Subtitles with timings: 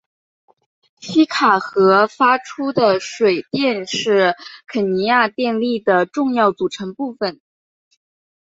[0.99, 4.33] 锡卡河发出的水电是
[4.65, 7.39] 肯尼亚电力的重要组成部分。